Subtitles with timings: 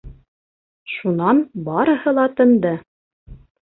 [0.93, 2.73] Шунан барыһы ла тынды.